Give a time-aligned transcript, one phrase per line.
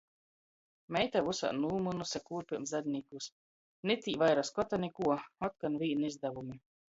[0.95, 3.27] Meita vysā nūmynuse kūrpem zadnīkus,
[3.91, 5.19] ni tī vaira skota, ni kuo.
[5.51, 6.59] Otkon vīni izdavumi!